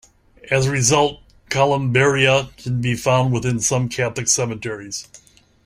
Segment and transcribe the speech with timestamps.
[0.49, 1.19] As a result,
[1.51, 5.07] columbaria can be found within some Catholic cemeteries.